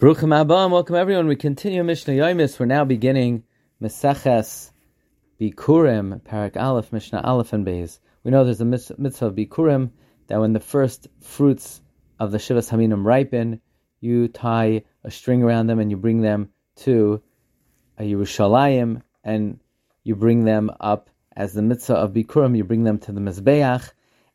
Bruchim 0.00 0.34
Abba, 0.34 0.66
welcome 0.68 0.96
everyone. 0.96 1.26
We 1.26 1.36
continue 1.36 1.84
Mishnah 1.84 2.14
Yomis. 2.14 2.58
We're 2.58 2.64
now 2.64 2.86
beginning 2.86 3.44
Meseches 3.82 4.70
Bikurim, 5.38 6.22
Parak 6.22 6.56
Aleph, 6.56 6.90
Mishnah 6.90 7.20
Aleph 7.20 7.52
and 7.52 7.66
Beis. 7.66 7.98
We 8.24 8.30
know 8.30 8.42
there's 8.42 8.62
a 8.62 8.64
mitzvah 8.64 9.26
of 9.26 9.34
Bikurim 9.34 9.90
that 10.28 10.40
when 10.40 10.54
the 10.54 10.58
first 10.58 11.08
fruits 11.20 11.82
of 12.18 12.32
the 12.32 12.38
Shivas 12.38 12.70
Haminim 12.70 13.04
ripen, 13.04 13.60
you 14.00 14.28
tie 14.28 14.84
a 15.04 15.10
string 15.10 15.42
around 15.42 15.66
them 15.66 15.78
and 15.78 15.90
you 15.90 15.98
bring 15.98 16.22
them 16.22 16.48
to 16.76 17.22
a 17.98 18.04
Yerushalayim 18.04 19.02
and 19.22 19.60
you 20.02 20.16
bring 20.16 20.46
them 20.46 20.70
up 20.80 21.10
as 21.36 21.52
the 21.52 21.60
mitzvah 21.60 21.96
of 21.96 22.14
Bikurim. 22.14 22.56
You 22.56 22.64
bring 22.64 22.84
them 22.84 22.98
to 23.00 23.12
the 23.12 23.20
Mizbeach. 23.20 23.90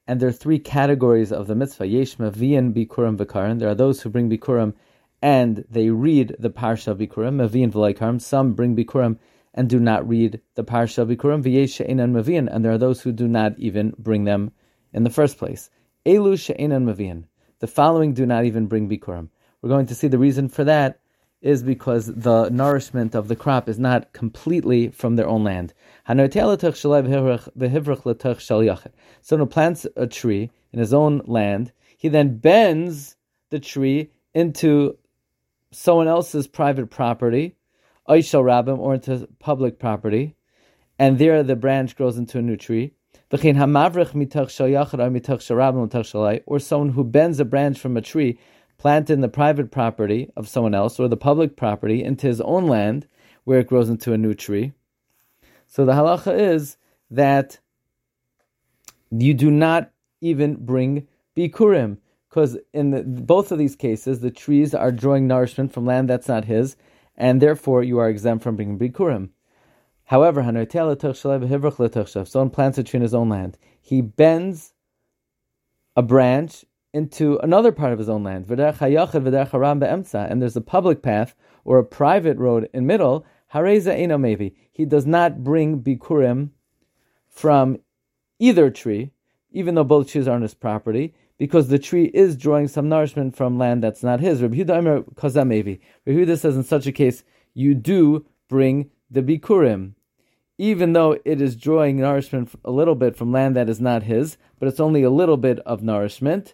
And 0.06 0.20
there 0.20 0.30
are 0.30 0.32
three 0.32 0.60
categories 0.60 1.32
of 1.32 1.48
the 1.48 1.56
mitzvah. 1.56 1.88
Yesh 1.88 2.18
Mavian 2.18 2.72
Bikurim 2.72 3.18
Vikaran. 3.18 3.58
There 3.58 3.70
are 3.70 3.74
those 3.74 4.04
who 4.04 4.12
bring 4.12 4.30
Bikurim 4.30 4.76
and 5.22 5.66
they 5.70 5.90
read 5.90 6.36
the 6.40 6.50
Parsha 6.50 6.90
of 6.90 6.98
Bikurim, 7.00 7.36
Mavin 7.38 7.72
v'Laikarim. 7.72 8.22
Some 8.22 8.54
bring 8.54 8.76
Bikurim 8.76 9.18
and 9.54 9.70
do 9.70 9.80
not 9.80 10.08
read 10.08 10.42
the 10.56 10.64
Parsha 10.64 11.00
of 11.00 11.10
Bikurim, 11.10 11.44
v'yesh 11.44 11.86
Mavin, 11.88 12.48
and 12.52 12.64
there 12.64 12.72
are 12.72 12.78
those 12.78 13.02
who 13.02 13.12
do 13.12 13.28
not 13.28 13.58
even 13.58 13.94
bring 13.98 14.26
them 14.26 14.52
in 14.94 15.04
the 15.04 15.10
first 15.10 15.38
place. 15.38 15.70
Elu 16.06 16.40
she'enan 16.40 16.86
Mavin. 16.86 17.26
The 17.60 17.68
following 17.68 18.14
do 18.14 18.26
not 18.26 18.46
even 18.46 18.68
bring 18.68 18.90
Bikurim. 18.90 19.30
We're 19.62 19.70
going 19.70 19.88
to 19.88 19.96
see 19.96 20.08
the 20.08 20.20
reason 20.20 20.50
for 20.50 20.64
that 20.66 21.00
is 21.42 21.64
because 21.64 22.08
the 22.08 22.50
nourishment 22.50 23.14
of 23.14 23.28
the 23.28 23.36
crop 23.36 23.70
is 23.70 23.78
not 23.78 24.12
completely 24.14 24.90
from 24.90 25.16
their 25.16 25.28
own 25.28 25.44
land. 25.44 25.74
Someone 26.08 26.30
plants 29.48 29.88
a 29.96 30.08
tree 30.08 30.52
in 30.74 30.80
his 30.80 30.94
own 30.94 31.22
land, 31.26 31.72
he 31.98 32.08
then 32.10 32.38
bends 32.38 33.16
the 33.52 33.60
tree 33.60 34.12
into 34.34 34.98
someone 35.76 36.08
else's 36.08 36.48
private 36.48 36.90
property, 36.90 37.58
Aishal 38.08 38.44
Rabbim, 38.44 38.80
or 38.80 38.94
into 38.96 39.28
public 39.40 39.78
property, 39.78 40.36
and 40.98 41.20
there 41.20 41.44
the 41.44 41.58
branch 41.58 41.98
grows 41.98 42.18
into 42.18 42.40
a 42.40 42.42
new 42.42 42.56
tree. 42.56 42.94
Or 43.32 43.40
someone 46.60 46.90
who 46.90 47.04
bends 47.04 47.40
a 47.40 47.46
branch 47.46 47.80
from 47.80 47.98
a 47.98 48.02
tree 48.02 48.40
planted 48.78 49.14
in 49.14 49.22
the 49.22 49.28
private 49.28 49.72
property 49.72 50.30
of 50.38 50.48
someone 50.48 50.76
else 50.76 51.00
or 51.00 51.08
the 51.10 51.18
public 51.18 51.58
property 51.58 52.04
into 52.04 52.28
his 52.28 52.40
own 52.42 52.68
land 52.68 53.08
where 53.44 53.60
it 53.60 53.68
grows 53.68 53.90
into 53.90 54.14
a 54.14 54.18
new 54.18 54.34
tree. 54.34 54.72
So 55.68 55.86
the 55.86 55.94
halacha 55.94 56.38
is 56.38 56.78
that 57.12 57.60
you 59.12 59.34
do 59.34 59.52
not 59.52 59.92
even 60.22 60.56
bring 60.56 61.08
bikurim 61.36 61.98
because 62.36 62.58
in 62.74 62.92
the, 62.92 63.02
both 63.02 63.54
of 63.54 63.58
these 63.58 63.78
cases, 63.78 64.20
the 64.20 64.30
trees 64.30 64.76
are 64.76 64.92
drawing 64.92 65.26
nourishment 65.26 65.72
from 65.72 65.86
land 65.86 66.10
that's 66.10 66.28
not 66.28 66.44
his, 66.44 66.76
and 67.16 67.42
therefore 67.42 67.82
you 67.82 67.98
are 67.98 68.10
exempt 68.10 68.44
from 68.44 68.58
bringing 68.58 68.78
bikurim. 68.78 69.30
However, 70.04 70.44
someone 70.44 70.66
plants 72.50 72.78
a 72.78 72.84
tree 72.84 72.98
in 72.98 73.02
his 73.02 73.14
own 73.14 73.30
land, 73.30 73.58
he 73.82 74.02
bends 74.02 74.74
a 75.96 76.02
branch 76.02 76.66
into 76.94 77.38
another 77.38 77.72
part 77.72 77.94
of 77.94 78.00
his 78.00 78.10
own 78.10 78.26
land, 78.26 78.50
and 78.50 80.42
there's 80.42 80.58
a 80.58 80.62
public 80.62 81.02
path 81.02 81.36
or 81.64 81.80
a 81.80 81.86
private 81.86 82.38
road 82.38 82.70
in 82.74 82.86
middle, 82.86 83.26
he 83.50 84.86
does 84.86 85.06
not 85.06 85.42
bring 85.42 85.82
bikurim 85.82 86.50
from 87.30 87.78
either 88.40 88.70
tree, 88.70 89.12
even 89.54 89.76
though 89.76 89.86
both 89.86 90.12
trees 90.12 90.28
are 90.28 90.36
on 90.36 90.42
his 90.42 90.54
property 90.54 91.14
because 91.38 91.68
the 91.68 91.80
tree 91.80 92.06
is 92.06 92.38
drawing 92.38 92.68
some 92.68 92.90
nourishment 92.90 93.36
from 93.36 93.58
land 93.58 93.84
that's 93.84 94.04
not 94.04 94.20
his. 94.20 94.42
Rabbi 94.42 94.56
Yehuda. 94.56 95.80
Rabbi 96.06 96.36
says 96.36 96.56
in 96.56 96.64
such 96.64 96.88
a 96.88 96.92
case, 96.92 97.24
you 97.54 97.76
do 97.76 98.26
bring 98.48 98.90
the 99.10 99.22
bikurim, 99.22 99.94
even 100.58 100.94
though 100.94 101.18
it 101.26 101.42
is 101.42 101.56
drawing 101.56 101.98
nourishment 101.98 102.50
a 102.64 102.72
little 102.72 102.96
bit 102.96 103.16
from 103.16 103.32
land 103.32 103.56
that 103.56 103.70
is 103.70 103.82
not 103.82 104.04
his, 104.04 104.38
but 104.60 104.68
it's 104.68 104.80
only 104.80 105.04
a 105.04 105.10
little 105.10 105.38
bit 105.38 105.60
of 105.60 105.84
nourishment, 105.84 106.54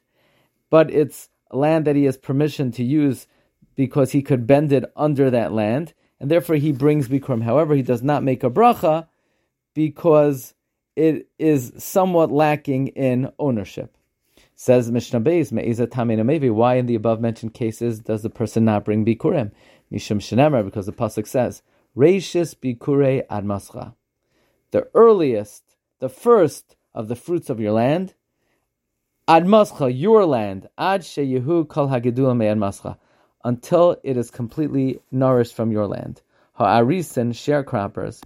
but 0.70 0.90
it's 0.91 1.30
land 1.52 1.86
that 1.86 1.96
he 1.96 2.06
has 2.06 2.18
permission 2.18 2.72
to 2.72 2.84
use 2.84 3.28
because 3.75 4.12
he 4.12 4.22
could 4.22 4.47
bend 4.47 4.72
it 4.72 4.86
under 4.96 5.30
that 5.30 5.52
land, 5.53 5.94
and 6.20 6.30
therefore 6.30 6.56
he 6.56 6.72
brings 6.72 7.08
bikurim. 7.08 7.44
However, 7.44 7.75
he 7.75 7.81
does 7.81 8.03
not 8.03 8.24
make 8.24 8.44
a 8.44 8.50
bracha 8.50 9.08
because 9.74 10.53
it 10.96 11.30
is 11.40 11.72
somewhat 11.78 12.31
lacking 12.31 12.88
in 12.88 13.31
ownership. 13.40 13.97
Says 14.56 14.92
Mishnah 14.92 15.22
Beis, 15.22 15.52
Me'iza 15.52 15.88
Tamina 15.88 16.24
Mevi, 16.24 16.54
why 16.54 16.76
in 16.76 16.86
the 16.86 16.96
above 16.96 17.20
mentioned 17.20 17.54
cases 17.54 18.00
does 18.00 18.22
the 18.22 18.30
person 18.30 18.66
not 18.66 18.86
bring 18.86 19.06
Bikurim? 19.06 19.52
Mishum 19.92 20.20
Shenemar, 20.20 20.64
because 20.64 20.86
the 20.86 20.94
Pasuk 20.94 21.28
says, 21.28 21.62
Reishis 21.98 22.56
Bikure 22.56 23.24
Ad 23.30 23.44
Mascha. 23.44 23.96
The 24.72 24.88
earliest, 24.94 25.64
the 26.00 26.10
first 26.10 26.76
of 26.94 27.08
the 27.08 27.16
fruits 27.16 27.50
of 27.50 27.60
your 27.60 27.72
land, 27.72 28.14
Ad 29.28 29.46
Mascha, 29.46 29.90
your 29.90 30.26
land, 30.26 30.68
Ad 30.78 31.02
Sheyehu 31.02 31.68
Kol 31.68 31.88
Hagedula 31.88 32.36
Me'ad 32.36 32.58
Mascha, 32.58 32.98
until 33.44 33.98
it 34.04 34.18
is 34.18 34.30
completely 34.30 35.00
nourished 35.12 35.56
from 35.56 35.72
your 35.72 35.88
land. 35.88 36.22
Ha'arisen, 36.54 37.32
sharecroppers, 37.32 38.22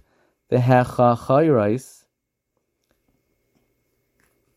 the 0.48 0.56
Hechachayrais, 0.56 2.04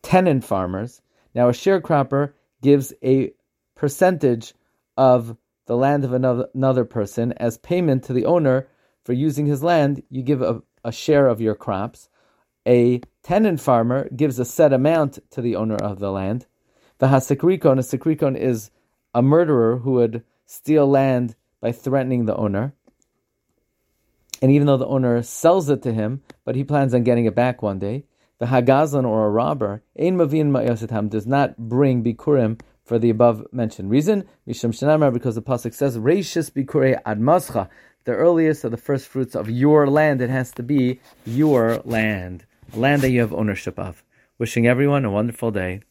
tenant 0.02 0.44
farmers, 0.44 1.00
now, 1.34 1.48
a 1.48 1.52
sharecropper 1.52 2.32
gives 2.62 2.92
a 3.02 3.32
percentage 3.74 4.54
of 4.96 5.36
the 5.66 5.76
land 5.76 6.04
of 6.04 6.12
another, 6.12 6.48
another 6.54 6.84
person 6.84 7.32
as 7.36 7.58
payment 7.58 8.02
to 8.04 8.12
the 8.12 8.26
owner 8.26 8.68
for 9.04 9.12
using 9.12 9.46
his 9.46 9.62
land. 9.62 10.02
You 10.10 10.22
give 10.22 10.42
a, 10.42 10.62
a 10.84 10.92
share 10.92 11.26
of 11.26 11.40
your 11.40 11.54
crops. 11.54 12.08
A 12.66 13.00
tenant 13.22 13.60
farmer 13.60 14.08
gives 14.14 14.38
a 14.38 14.44
set 14.44 14.72
amount 14.72 15.18
to 15.30 15.40
the 15.40 15.56
owner 15.56 15.76
of 15.76 15.98
the 15.98 16.10
land. 16.10 16.46
The 16.98 17.06
hasikrikon, 17.06 17.78
a 17.78 17.82
sikrikon 17.82 18.36
is 18.36 18.70
a 19.14 19.22
murderer 19.22 19.78
who 19.78 19.92
would 19.92 20.24
steal 20.46 20.86
land 20.86 21.36
by 21.60 21.72
threatening 21.72 22.26
the 22.26 22.36
owner. 22.36 22.74
And 24.42 24.50
even 24.50 24.66
though 24.66 24.76
the 24.76 24.86
owner 24.86 25.22
sells 25.22 25.68
it 25.70 25.82
to 25.82 25.92
him, 25.92 26.22
but 26.44 26.56
he 26.56 26.64
plans 26.64 26.94
on 26.94 27.04
getting 27.04 27.26
it 27.26 27.34
back 27.34 27.62
one 27.62 27.78
day, 27.78 28.04
the 28.40 28.46
Hagazlan 28.46 29.06
or 29.06 29.26
a 29.26 29.30
robber, 29.30 29.82
Ein 29.98 30.16
Mavin 30.16 30.50
Ma'yosetam, 30.50 31.10
does 31.10 31.26
not 31.26 31.56
bring 31.58 32.02
Bikurim 32.02 32.58
for 32.82 32.98
the 32.98 33.10
above 33.10 33.46
mentioned 33.52 33.90
reason. 33.90 34.26
Misham 34.48 34.72
Shanamar, 34.72 35.12
because 35.12 35.34
the 35.34 35.42
Pasuk 35.42 35.74
says, 35.74 35.98
Reishis 35.98 36.50
Bikure 36.50 36.98
Ad 37.04 37.20
Mascha, 37.20 37.68
the 38.04 38.12
earliest 38.12 38.64
of 38.64 38.70
the 38.70 38.78
first 38.78 39.06
fruits 39.06 39.36
of 39.36 39.50
your 39.50 39.86
land, 39.86 40.22
it 40.22 40.30
has 40.30 40.52
to 40.52 40.62
be 40.62 41.00
your 41.26 41.82
land, 41.84 42.46
land 42.74 43.02
that 43.02 43.10
you 43.10 43.20
have 43.20 43.34
ownership 43.34 43.78
of. 43.78 44.02
Wishing 44.38 44.66
everyone 44.66 45.04
a 45.04 45.10
wonderful 45.10 45.50
day. 45.50 45.82